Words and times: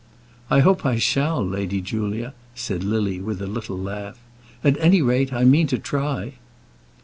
"I 0.49 0.61
hope 0.61 0.83
I 0.83 0.97
shall, 0.97 1.45
Lady 1.45 1.79
Julia," 1.79 2.33
said 2.55 2.83
Lily, 2.83 3.19
with 3.21 3.39
a 3.39 3.45
little 3.45 3.77
laugh; 3.77 4.17
"at 4.63 4.75
any 4.79 4.99
rate 4.99 5.31
I 5.31 5.43
mean 5.43 5.67
to 5.67 5.77
try." 5.77 6.33